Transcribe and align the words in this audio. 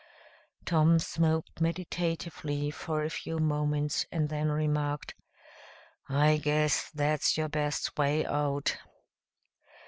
Tom 0.65 0.97
smoked 0.97 1.61
meditatively 1.61 2.71
for 2.71 3.03
a 3.03 3.09
few 3.11 3.37
moments, 3.37 4.07
and 4.11 4.29
then 4.29 4.49
remarked, 4.51 5.13
"I 6.09 6.37
guess 6.37 6.89
that's 6.89 7.37
your 7.37 7.49
best 7.49 7.95
way 7.99 8.25
out." 8.25 8.77